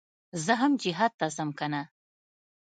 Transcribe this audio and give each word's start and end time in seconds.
زه 0.45 0.53
هم 0.61 0.71
جهاد 0.81 1.11
ته 1.19 1.27
ځم 1.35 1.49
کنه. 1.59 1.81